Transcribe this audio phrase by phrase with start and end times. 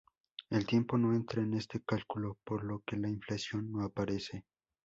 [0.49, 4.45] El tiempo no entra en este cálculo, por lo que la inflación no aparece.